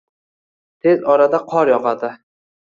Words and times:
Tez 0.87 1.05
orada 1.17 1.43
qor 1.53 1.75
yogʻadi. 1.77 2.13